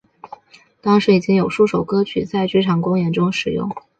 [0.81, 3.69] 当时已经有数首歌曲在剧场公演中使用。